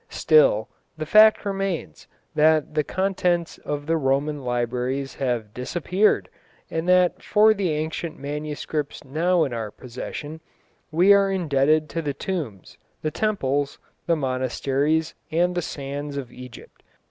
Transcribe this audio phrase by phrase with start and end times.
[0.09, 6.27] Still, the fact remains that the contents of the Roman libraries have disappeared,
[6.71, 10.41] and that for the ancient manuscripts now in our possession
[10.89, 13.77] we are indebted to the tombs, the temples,
[14.07, 16.81] the monasteries, and the sands of Egypt.